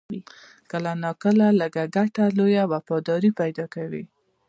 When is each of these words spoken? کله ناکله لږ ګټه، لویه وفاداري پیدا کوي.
کله 0.71 0.91
ناکله 1.03 1.47
لږ 1.59 1.75
ګټه، 1.95 2.25
لویه 2.37 2.63
وفاداري 2.73 3.31
پیدا 3.39 3.65
کوي. 3.75 4.03